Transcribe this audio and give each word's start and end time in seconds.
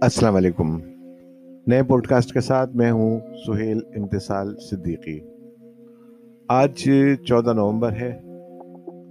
السلام 0.00 0.36
علیکم۔ 0.36 0.78
نئے 1.66 1.82
پوڈ 1.82 2.06
کاسٹ 2.06 2.32
کے 2.32 2.40
ساتھ 2.40 2.76
میں 2.76 2.90
ہوں 2.90 3.20
سہیل 3.46 3.80
امتصال 3.96 4.54
صدیقی۔ 4.70 5.20
آج 6.48 6.90
چودہ 7.24 7.52
نومبر 7.52 7.92
ہے، 7.92 8.20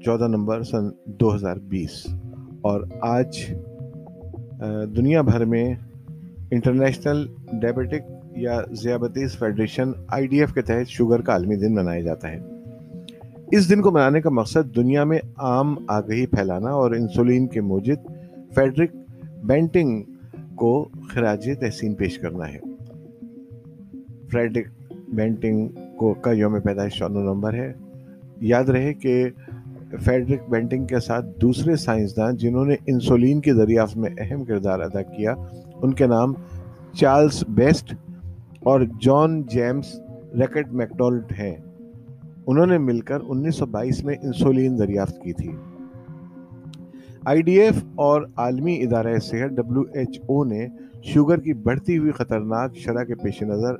چودہ 0.05 0.27
نومبر 0.27 0.63
سن 0.63 0.89
دو 1.05 1.35
ہزار 1.35 1.55
بیس۔ 1.55 2.07
اور 2.61 2.81
آج 3.01 3.53
دنیا 4.97 5.21
بھر 5.21 5.45
میں 5.45 5.75
انٹرنیشنل 6.51 7.27
ڈائبٹک 7.53 8.27
یا 8.37 8.61
ذیابطیس 8.83 9.37
فیڈریشن 9.37 9.91
آئی 10.07 10.27
ڈی 10.27 10.39
ایف 10.39 10.53
کے 10.53 10.61
تحت 10.61 10.87
شوگر 10.87 11.21
کا 11.21 11.33
عالمی 11.33 11.55
دن 11.55 11.75
منایا 11.75 12.01
جاتا 12.01 12.31
ہے۔ 12.31 12.39
اس 13.51 13.69
دن 13.69 13.81
کو 13.81 13.91
منانے 13.91 14.21
کا 14.21 14.29
مقصد 14.29 14.75
دنیا 14.75 15.03
میں 15.03 15.19
عام 15.37 15.75
آگہی 15.87 16.25
پھیلانا 16.25 16.69
اور 16.69 16.91
انسولین 16.91 17.47
کے 17.47 17.61
موجد 17.61 18.07
فیڈرک 18.55 18.95
بینٹنگ 19.43 20.03
کو 20.57 20.89
خراج 21.13 21.49
تحسین 21.59 21.93
پیش 21.93 22.19
کرنا 22.19 22.47
ہے۔ 22.47 22.59
فریڈرک 24.31 24.67
بینٹنگ 25.07 25.67
کو 25.97 26.13
کا 26.13 26.31
یوم 26.31 26.59
پیدائش 26.59 26.93
چودہ 26.99 27.19
نومبر 27.19 27.53
ہے۔ 27.53 27.73
یاد 28.41 28.63
رہے 28.63 28.93
کہ 28.93 29.29
فیڈرک 29.99 30.49
بینٹنگ 30.49 30.85
کے 30.85 30.99
ساتھ 30.99 31.25
دوسرے 31.41 31.75
سائنسداں 31.75 32.31
جنہوں 32.31 32.65
نے 32.65 32.75
انسولین 32.87 33.41
کی 33.41 33.51
دریافت 33.51 33.97
میں 33.97 34.09
اہم 34.17 34.45
کردار 34.45 34.79
ادا 34.79 35.01
کیا، 35.01 35.35
ان 35.81 35.93
کے 35.93 36.07
نام 36.07 36.33
چارلز 36.93 37.43
بیسٹ 37.47 37.93
اور 38.59 38.81
جان 39.01 39.43
جیمز 39.43 39.99
ریکٹ 40.33 40.73
میکڈولٹ 40.73 41.31
ہیں۔ 41.31 41.55
انہوں 42.47 42.65
نے 42.65 42.77
مل 42.77 42.99
کر 42.99 43.17
انیس 43.27 43.55
سو 43.55 43.65
بائیس 43.65 44.03
میں 44.03 44.15
انسولین 44.23 44.79
دریافت 44.79 45.21
کی 45.21 45.33
تھی۔ 45.33 45.51
آئی 47.27 47.41
ڈی 47.41 47.59
ایف 47.61 47.83
اور 47.95 48.21
عالمی 48.35 48.75
ادارہ 48.83 49.19
صحت 49.19 49.49
ڈبلو 49.49 49.83
ایچ 49.93 50.19
او 50.25 50.43
نے 50.43 50.67
شوگر 51.03 51.39
کی 51.39 51.53
بڑھتی 51.53 51.97
ہوئی 51.97 52.11
خطرناک 52.11 52.75
شرح 52.75 53.03
کے 53.03 53.15
پیش 53.15 53.41
نظر 53.41 53.75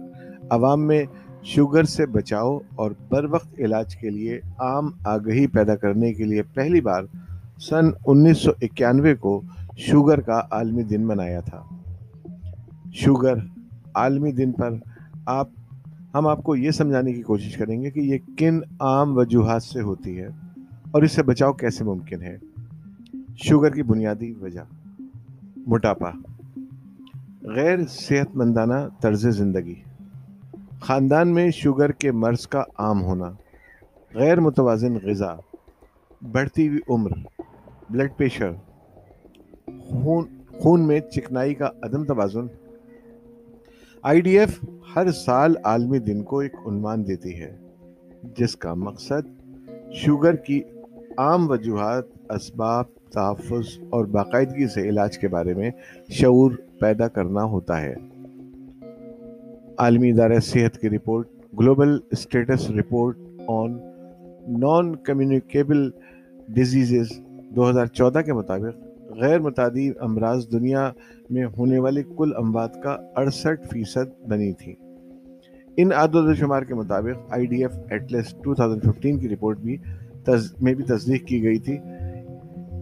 عوام 0.50 0.88
میں 0.88 1.04
شوگر 1.44 1.84
سے 1.84 2.06
بچاؤ 2.06 2.60
اور 2.76 2.92
بر 3.10 3.26
وقت 3.26 3.60
علاج 3.60 3.96
کے 3.96 4.10
لیے 4.10 4.40
عام 4.60 4.90
آگہی 5.06 5.48
پیدا 5.48 5.76
کرنے 5.76 6.14
کے 6.14 6.24
لیے 6.24 6.44
پہلی 6.44 6.82
بار 6.82 7.04
سن 7.58 7.90
انیس 8.06 8.38
سو 8.38 8.52
اکیانوے 8.62 9.16
کو 9.16 9.42
شوگر 9.78 10.20
کا 10.20 10.42
عالمی 10.52 10.84
دن 10.84 11.08
منایا 11.08 11.40
تھا۔ 11.40 11.64
شوگر، 12.94 13.34
عالمی 13.94 14.32
دن 14.32 14.52
پر 14.52 14.74
آپ، 15.26 15.50
ہم 16.14 16.28
آپ 16.28 16.44
کو 16.44 16.56
یہ 16.56 16.72
سمجھانے 16.72 17.14
کی 17.14 17.22
کوشش 17.22 17.58
کریں 17.58 17.84
گے 17.84 17.92
کہ 17.92 18.00
یہ 18.00 18.18
کن 18.38 18.60
عام 18.80 19.18
وجوہات 19.18 19.64
سے 19.64 19.82
ہوتی 19.82 20.20
ہے 20.20 20.28
اور 20.92 21.02
اس 21.02 21.12
سے 21.12 21.24
بچاؤ 21.24 21.54
کیسے 21.54 21.84
ممکن 21.84 22.22
ہے؟ 22.22 22.38
شوگر 23.44 23.70
کی 23.70 23.84
بنیادی 23.84 24.34
وجہ، 24.34 24.62
موٹاپا، 25.68 26.12
غیر 27.56 27.80
صحت 27.90 28.36
مندانہ 28.36 28.74
طرز 29.02 29.28
زندگی۔ 29.28 29.76
خاندان 30.82 31.34
میں 31.34 31.52
شوگر 31.52 31.92
کے 31.92 32.12
مرض 32.12 32.48
کا 32.48 32.64
عام 32.78 33.04
ہونا، 33.04 33.32
غیر 34.14 34.40
متوازن 34.40 34.98
غذا، 35.04 35.36
بڑھتی 36.32 36.68
ہوئی 36.68 36.80
عمر 36.90 37.12
بلڈ 37.90 38.12
پریشر 38.18 38.52
خون 39.82 40.26
خون 40.60 40.88
میں 40.88 41.00
چکنائی 41.00 41.54
کا 41.56 41.70
عدم 41.84 42.06
توازن۔ 42.06 42.48
آئی 44.02 44.22
ڈی 44.22 44.40
ایف 44.40 44.60
ہر 44.96 45.12
سال 45.12 45.56
عالمی 45.64 46.00
دن 46.00 46.24
کو 46.24 46.40
ایک 46.40 46.56
عنوان 46.66 47.08
دیتی 47.08 47.42
ہے، 47.42 47.58
جس 48.38 48.56
کا 48.56 48.74
مقصد 48.74 49.24
شوگر 49.94 50.36
کی 50.36 50.62
عام 51.18 51.50
وجوہات، 51.50 52.04
اسباب 52.30 52.86
تحفظ 53.12 53.80
اور 53.90 54.06
باقاعدگی 54.06 54.68
سے 54.68 54.90
علاج 54.90 55.18
کے 55.18 55.28
بارے 55.28 55.54
میں 55.54 55.72
شعور 56.10 56.52
پیدا 56.80 57.08
کرنا 57.08 57.44
ہوتا 57.44 57.82
ہے۔ 57.82 57.96
عالمی 59.78 60.10
ادارہ 60.10 60.40
صحت 60.40 60.78
کی 60.78 60.90
report, 60.90 61.28
global 61.60 62.00
status 62.12 62.72
report 62.72 63.18
on 63.48 63.72
non 64.48 64.96
communicable 64.96 65.90
diseases 66.48 67.08
دو 67.56 67.70
ہزار 67.70 67.86
چودہ 67.86 68.20
کے 68.20 68.34
مطابق 68.34 68.88
غیر 69.10 69.40
متعدد 69.40 69.98
امراض 70.00 70.52
دنیا 70.52 70.92
میں 71.30 71.46
ہونے 71.58 71.80
والی 71.80 72.04
کل 72.18 72.32
اموات 72.36 72.84
کا 72.84 72.98
اڑسٹھ 73.16 73.68
فیصد 73.68 74.28
بنی 74.28 74.54
تھی۔ 74.54 74.76
ان 75.78 75.90
عدد 75.96 76.16
و 76.16 76.34
شمار 76.34 76.62
کے 76.62 76.76
مطابق 76.76 77.34
آئی 77.34 77.46
ڈی 77.46 77.62
ایف 77.62 77.80
ایٹلس 77.90 78.36
2015 78.44 79.20
کی 79.20 79.30
رپورٹ 79.30 79.58
بھی 79.58 79.78
میں 80.62 80.74
بھی 80.74 80.84
تصدیق 80.84 81.26
کی 81.26 81.44
گئی 81.44 81.58
تھی۔ 81.58 81.78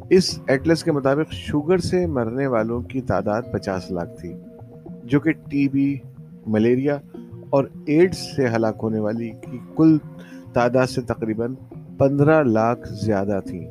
اس 0.10 0.40
ایٹلس 0.48 0.84
کے 0.84 0.92
مطابق 0.92 1.32
شوگر 1.32 1.78
سے 1.78 2.06
مرنے 2.06 2.48
والوں 2.48 2.82
کی 2.82 3.02
تعداد 3.02 3.42
پچاس 3.54 3.92
لاکھ 3.92 4.22
تھی، 4.22 4.34
جو 5.04 5.20
کہ 5.20 5.32
ٹی 5.32 5.70
بی، 5.70 5.98
ملیریا 6.48 6.98
اور 7.50 7.66
ایڈز 7.86 8.18
سے 8.18 8.48
ہلاک 8.48 8.76
ہونے 8.84 9.00
والی 9.00 9.30
کی 9.30 9.58
کل 9.76 9.98
تعداد 10.54 10.88
سے 10.88 11.02
تقریباً 11.02 11.54
پندرہ 11.98 12.44
لاکھ 12.44 12.94
زیادہ 12.94 13.40
تھی۔ 13.46 13.68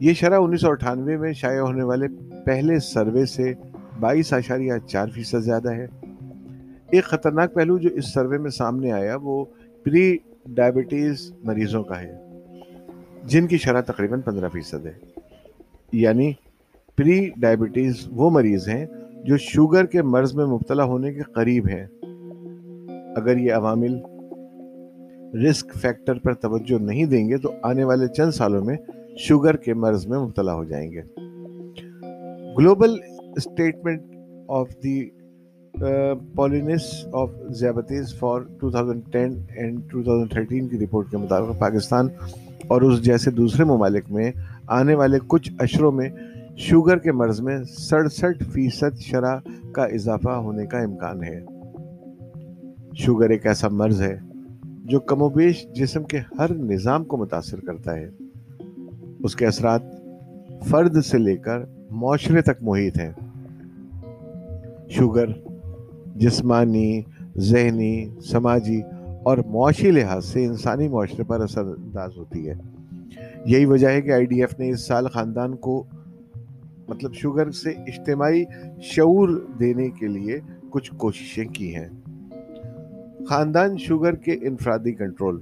یہ 0.00 0.12
شرح 0.12 0.38
انیس 0.40 0.60
سو 0.60 0.70
اٹھانوے 0.70 1.16
میں 1.16 1.32
شائع 1.32 1.60
ہونے 1.60 1.82
والے 1.82 2.06
پہلے 2.46 2.78
سروے 2.78 3.24
سے 3.24 3.52
بائیس 4.00 4.32
اشاریہ 4.32 4.72
چار 4.86 5.06
فیصد 5.08 5.40
زیادہ 5.40 5.72
ہے۔ 5.74 5.86
ایک 6.90 7.04
خطرناک 7.04 7.54
پہلو 7.54 7.78
جو 7.78 7.88
اس 7.88 8.14
سروے 8.14 8.38
میں 8.38 8.50
سامنے 8.50 8.92
آیا، 8.92 9.16
وہ 9.22 9.44
پری 9.84 10.16
ڈائبٹیز 10.46 11.32
مریضوں 11.44 11.84
کا 11.84 12.00
ہے، 12.02 12.16
جن 13.24 13.46
کی 13.46 13.58
شرح 13.58 13.80
تقریباً 13.80 14.20
پندرہ 14.20 14.48
فیصد 14.48 14.86
ہے۔ 14.86 15.11
یعنی 15.92 16.32
پری 16.96 17.30
ڈائبٹیز 17.36 17.94
وہ 18.10 18.30
مریض 18.30 18.68
ہیں 18.68 18.86
جو 19.24 19.36
شوگر 19.36 19.84
کے 19.84 20.02
مرض 20.02 20.34
میں 20.34 20.46
مبتلا 20.46 20.84
ہونے 20.84 21.14
کے 21.14 21.22
قریب 21.22 21.68
ہیں۔ 21.68 21.86
اگر 23.16 23.36
یہ 23.36 23.52
عوامل 23.52 23.98
رسک 25.46 25.74
فیکٹر 25.74 26.18
پر 26.18 26.34
توجہ 26.34 26.78
نہیں 26.82 27.04
دیں 27.04 27.28
گے 27.28 27.36
تو 27.36 27.52
آنے 27.62 27.84
والے 27.84 28.08
چند 28.08 28.30
سالوں 28.30 28.64
میں 28.64 28.76
شوگر 29.18 29.56
کے 29.56 29.74
مرض 29.74 30.06
میں 30.06 30.18
مبتلا 30.18 30.54
ہو 30.54 30.64
جائیں 30.64 30.92
گے۔ 30.92 31.02
گلوبل 32.58 32.96
اسٹیٹمنٹ 33.36 34.02
آف 34.48 34.70
دی 34.82 35.10
پولینس 36.34 37.06
آف 37.12 37.30
زیابتیز 37.50 38.14
فار 38.18 38.40
2010 38.40 39.36
اینڈ 39.56 39.80
2013 39.96 40.68
کی 40.68 40.78
رپورٹ 40.78 41.10
کے 41.10 41.16
مطابق 41.16 41.60
پاکستان 41.60 42.08
اور 42.68 42.82
اس 42.82 43.02
جیسے 43.02 43.30
دوسرے 43.30 43.64
ممالک 43.64 44.04
میں 44.10 44.32
آنے 44.66 44.94
والے 44.94 45.18
کچھ 45.26 45.52
اشروں 45.58 45.92
میں 45.92 46.08
شوگر 46.56 46.98
کے 46.98 47.12
مرض 47.12 47.40
میں 47.40 47.58
سڑسٹھ 47.78 48.42
فیصد 48.44 48.98
شرح 48.98 49.38
کا 49.72 49.84
اضافہ 49.84 50.30
ہونے 50.30 50.66
کا 50.66 50.78
امکان 50.78 51.24
ہے۔ 51.24 51.44
شوگر 52.94 53.30
ایک 53.30 53.46
ایسا 53.46 53.68
مرض 53.68 54.02
ہے 54.02 54.20
جو 54.64 55.00
کم 55.00 55.22
و 55.22 55.28
بیش 55.28 55.66
جسم 55.74 56.02
کے 56.02 56.18
ہر 56.38 56.54
نظام 56.54 57.04
کو 57.04 57.16
متاثر 57.16 57.60
کرتا 57.60 57.94
ہے۔ 57.94 58.10
اس 59.18 59.36
کے 59.36 59.46
اثرات 59.46 59.82
فرد 60.62 61.02
سے 61.04 61.18
لے 61.18 61.36
کر 61.36 61.58
معاشرے 61.90 62.42
تک 62.42 62.62
محیط 62.62 62.98
ہیں۔ 62.98 63.12
شوگر 64.88 65.26
جسمانی، 66.16 67.02
ذہنی، 67.36 68.08
سماجی 68.24 68.82
اور 69.22 69.38
معاشی 69.38 69.90
لحاظ 69.90 70.24
سے 70.24 70.44
انسانی 70.44 70.88
معاشرے 70.88 71.24
پر 71.24 71.40
اثر 71.40 71.64
انداز 71.64 72.10
ہوتی 72.16 72.50
ہے۔ 72.50 72.54
یہی 73.44 73.64
وجہ 73.64 73.88
ہے 73.88 74.02
کہ 74.02 74.12
آئی 74.12 74.26
ڈی 74.26 74.40
ایف 74.40 74.58
نے 74.58 74.70
اس 74.70 74.86
سال 74.86 75.08
خاندان 75.08 75.56
کو 75.56 75.84
مطلب 76.88 77.14
شوگر 77.14 77.50
سے 77.50 77.70
اجتماعی 77.70 78.44
شعور 78.82 79.46
دینے 79.60 79.90
کے 79.90 80.06
لیے 80.06 80.40
کچھ 80.70 80.94
کوششیں 80.94 81.44
کی 81.44 81.76
ہیں۔ 81.76 81.88
خاندان 83.28 83.78
شوگر 83.78 84.14
کے 84.14 84.32
انفرادی 84.32 84.92
کنٹرول 84.92 85.40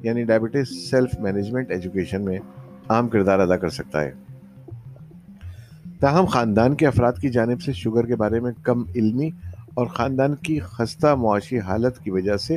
یعنی 0.00 0.24
ڈائبٹیز 0.24 0.90
سیلف 0.90 1.20
مینجمنٹ 1.20 1.70
ایجوکیشن 1.70 2.24
میں 2.24 2.38
اہم 2.90 3.08
کردار 3.08 3.38
ادا 3.38 3.56
کر 3.56 3.68
سکتا 3.68 4.04
ہے۔ 4.04 4.12
تاہم، 6.00 6.24
خاندان 6.24 6.74
کے 6.74 6.86
افراد 6.86 7.12
کی 7.12 7.28
جانب 7.28 7.60
سے 7.60 7.72
شوگر 7.72 8.06
کے 8.06 8.16
بارے 8.16 8.40
میں 8.40 8.52
کم 8.62 8.84
علمی 8.94 9.30
اور 9.74 9.86
خاندان 9.86 10.34
کی 10.34 10.58
خستہ 10.58 11.14
معاشی 11.14 11.58
حالت 11.58 11.98
کی 11.98 12.10
وجہ 12.10 12.36
سے 12.36 12.56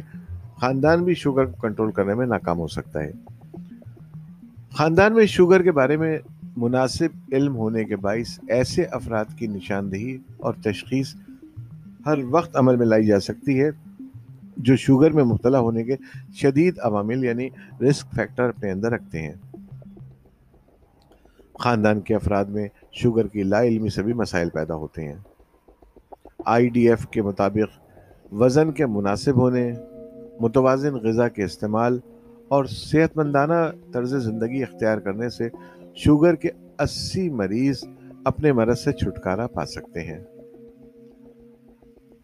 خاندان 0.63 1.03
بھی 1.03 1.13
شوگر 1.13 1.45
کو 1.45 1.61
کنٹرول 1.61 1.91
کرنے 1.91 2.13
میں 2.13 2.25
ناکام 2.25 2.59
ہو 2.59 2.67
سکتا 2.67 3.03
ہے۔ 3.03 3.11
خاندان 4.71 5.13
میں 5.13 5.25
شوگر 5.25 5.61
کے 5.61 5.71
بارے 5.71 5.97
میں 5.97 6.19
مناسب 6.57 7.07
علم 7.31 7.55
ہونے 7.55 7.83
کے 7.83 7.95
باعث 7.95 8.39
ایسے 8.47 8.83
افراد 8.83 9.25
کی 9.37 9.47
نشاندہی 9.47 10.17
اور 10.37 10.53
تشخیص 10.53 11.15
ہر 12.05 12.17
وقت 12.29 12.55
عمل 12.55 12.75
میں 12.75 12.85
لائی 12.85 13.05
جا 13.05 13.19
سکتی 13.19 13.61
ہے 13.61 13.69
جو 14.57 14.75
شوگر 14.75 15.11
میں 15.11 15.23
مبتلا 15.23 15.59
ہونے 15.59 15.83
کے 15.83 15.95
شدید 16.33 16.79
عوامل 16.81 17.23
یعنی 17.23 17.49
رسک 17.89 18.07
فیکٹر 18.15 18.43
اپنے 18.43 18.71
اندر 18.71 18.91
رکھتے 18.91 19.21
ہیں۔ 19.21 19.33
خاندان 21.59 22.01
کے 22.01 22.15
افراد 22.15 22.45
میں 22.45 22.67
شوگر 22.91 23.27
کی 23.27 23.43
لا 23.43 23.63
علمی 23.63 23.89
سے 23.89 24.03
بھی 24.03 24.13
مسائل 24.13 24.49
پیدا 24.49 24.75
ہوتے 24.75 25.07
ہیں۔ 25.07 25.17
آئی 26.45 26.69
ڈی 26.69 26.89
ایف 26.89 27.07
کے 27.07 27.21
مطابق 27.21 27.83
وزن 28.33 28.71
کے 28.71 28.85
مناسب 28.85 29.35
ہونے 29.35 29.73
متوازن 30.39 30.93
غذا 30.93 31.27
کے 31.27 31.43
استعمال 31.43 31.99
اور 32.47 32.65
صحت 32.65 33.17
مندانہ 33.17 33.71
طرز 33.93 34.15
زندگی 34.15 34.63
اختیار 34.63 34.97
کرنے 34.97 35.29
سے 35.29 35.49
شوگر 35.95 36.35
کے 36.35 36.49
اسی 36.79 37.29
مریض 37.29 37.83
اپنے 38.25 38.51
مرض 38.51 38.79
سے 38.79 38.91
چھٹکارا 38.91 39.47
پا 39.47 39.65
سکتے 39.65 39.99
ہیں۔ 40.01 40.19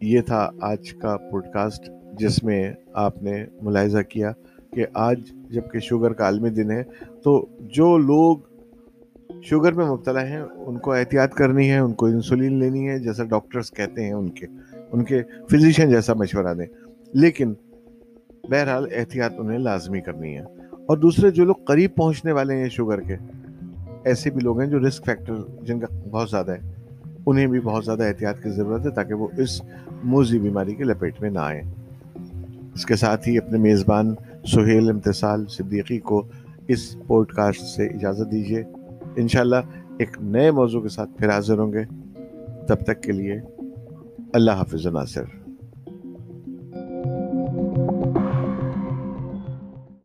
یہ 0.01 0.21
تھا 0.21 0.49
آج 0.61 0.93
کا 0.93 1.17
پوڈ 1.17 1.45
کاسٹ 1.53 1.89
جس 2.19 2.43
میں 2.43 2.73
آپ 2.93 3.23
نے 3.23 3.45
ملاحظہ 3.61 3.99
کیا 3.99 4.31
کہ 4.73 4.85
آج 4.93 5.19
جبکہ 5.49 5.79
شوگر 5.79 6.13
کا 6.13 6.23
عالمی 6.23 6.49
دن 6.49 6.71
ہے 6.71 6.83
تو 7.23 7.45
جو 7.59 7.97
لوگ 7.97 8.37
شوگر 9.43 9.71
میں 9.71 9.85
مبتلا 9.85 10.27
ہیں، 10.27 10.41
ان 10.55 10.77
کو 10.77 10.91
احتیاط 10.91 11.33
کرنی 11.33 11.71
ہے، 11.71 11.77
ان 11.77 11.93
کو 11.93 12.05
انسولین 12.05 12.59
لینی 12.59 12.89
ہے، 12.89 12.99
جیسا 12.99 13.23
ڈاکٹرز 13.23 13.71
کہتے 13.71 14.03
ہیں 14.03 14.13
ان 14.13 14.29
کے 14.29 14.45
ان 14.91 15.03
کے 15.03 15.23
فزیشین 15.51 15.89
جیسا 15.89 16.13
مشورہ 16.13 16.53
دیں۔ 16.53 16.65
لیکن 17.13 17.53
بہرحال 18.49 18.85
احتیاط 18.95 19.33
انہیں 19.37 19.59
لازمی 19.59 20.01
کرنی 20.01 20.37
ہے۔ 20.37 20.43
اور 20.71 20.97
دوسرے 20.97 21.31
جو 21.31 21.45
لوگ 21.45 21.55
قریب 21.55 21.95
پہنچنے 21.95 22.31
والے 22.31 22.55
ہیں 22.55 22.69
شوگر 22.69 23.01
کے، 23.01 23.15
ایسے 24.03 24.29
بھی 24.29 24.41
لوگ 24.41 24.59
ہیں 24.59 24.67
جو 24.67 24.87
رسک 24.87 25.05
فیکٹر 25.05 25.35
جن 25.61 25.79
کا 25.79 25.87
بہت 26.11 26.29
زیادہ 26.29 26.51
ہے، 26.51 26.59
انہیں 27.25 27.47
بھی 27.47 27.59
بہت 27.59 27.85
زیادہ 27.85 28.03
احتیاط 28.03 28.43
کی 28.43 28.49
ضرورت 28.49 28.85
ہے 28.85 28.91
تاکہ 28.91 29.13
وہ 29.13 29.27
اس 29.37 29.61
موزی 30.03 30.39
بیماری 30.39 30.75
کے 30.75 30.83
لپیٹ 30.83 31.21
میں 31.21 31.29
نہ 31.29 31.39
آئیں۔ 31.39 31.61
اس 32.73 32.85
کے 32.85 32.95
ساتھ 32.95 33.29
ہی 33.29 33.37
اپنے 33.37 33.57
میزبان 33.57 34.15
سہیل 34.47 34.89
امتصال 34.89 35.45
صدیقی 35.45 35.99
کو 35.99 36.27
اس 36.67 36.95
پوڈ 37.07 37.27
کاسٹ 37.27 37.61
سے 37.61 37.87
اجازت 37.87 38.31
دیجیے 38.31 38.63
انشاءاللہ 39.15 39.55
ایک 39.97 40.17
نئے 40.21 40.51
موضوع 40.51 40.81
کے 40.81 40.89
ساتھ 40.89 41.09
پھر 41.17 41.29
حاضر 41.29 41.57
ہوں 41.57 41.73
گے۔ 41.73 41.83
تب 42.67 42.75
تک 42.75 43.01
کے 43.01 43.11
لیے 43.11 43.39
اللہ 44.33 44.51
حافظ 44.51 44.87
ناصر۔ 44.87 45.38